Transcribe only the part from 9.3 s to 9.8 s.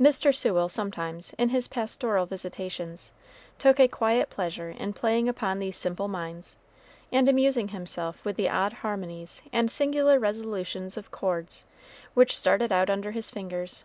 and